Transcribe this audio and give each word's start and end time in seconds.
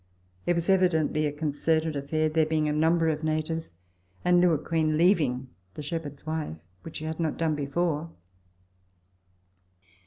It 0.47 0.55
was 0.55 0.67
evidently 0.67 1.27
a 1.27 1.31
concerted 1.31 1.95
affair, 1.95 2.27
there 2.27 2.47
being 2.47 2.67
a 2.67 2.73
number 2.73 3.09
of 3.09 3.23
natives, 3.23 3.73
and 4.25 4.41
Lewequeen 4.41 4.97
leaving 4.97 5.49
the 5.75 5.83
shepherd's 5.83 6.25
wife, 6.25 6.57
which 6.81 6.95
she 6.95 7.05
had 7.05 7.19
not 7.19 7.37
done 7.37 7.53
before. 7.53 8.09